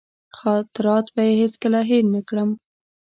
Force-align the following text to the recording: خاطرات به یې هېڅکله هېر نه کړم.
خاطرات 0.39 1.05
به 1.13 1.21
یې 1.27 1.33
هېڅکله 1.41 1.79
هېر 1.89 2.05
نه 2.13 2.21
کړم. 2.27 2.49